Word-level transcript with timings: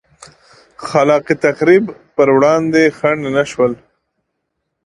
خلا 0.85 1.17
ق 1.25 1.27
تخریب 1.43 1.85
پر 2.15 2.27
وړاندې 2.35 2.81
خنډ 2.97 3.21
نه 3.35 3.43
شول. 3.51 3.73